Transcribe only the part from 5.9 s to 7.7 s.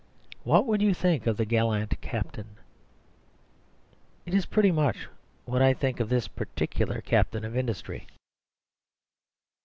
of this particular captain of